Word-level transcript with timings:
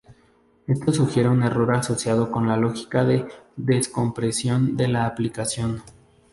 Esto 0.65 0.91
sugiere 0.91 1.29
un 1.29 1.43
error 1.43 1.75
asociado 1.75 2.31
con 2.31 2.47
la 2.47 2.57
lógica 2.57 3.03
de 3.03 3.27
descompresión 3.55 4.75
de 4.75 4.87
la 4.87 5.05
aplicación. 5.05 5.83